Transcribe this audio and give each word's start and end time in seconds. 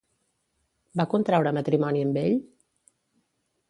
Va 1.01 1.07
contraure 1.13 1.53
matrimoni 1.59 2.05
amb 2.09 2.21
ell? 2.27 2.39